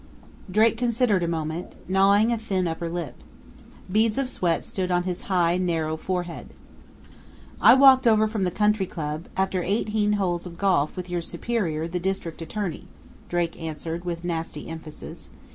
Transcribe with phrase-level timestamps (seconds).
[0.49, 3.21] Drake considered a moment, gnawing a thin upper lip.
[3.91, 6.55] Beads of sweat stood on his high, narrow forehead.
[7.61, 11.87] "I walked over from the Country Club, after eighteen holes of golf with your superior,
[11.87, 12.87] the district attorney,"
[13.29, 15.29] Drake answered, with nasty emphasis.